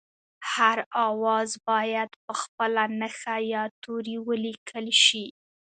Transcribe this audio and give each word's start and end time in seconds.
هر 0.53 0.77
آواز 1.09 1.49
باید 1.69 2.09
په 2.25 2.33
خپله 2.41 2.83
نښه 2.99 3.35
یا 3.53 3.63
توري 3.83 4.17
ولیکل 4.27 4.85
شي 5.05 5.25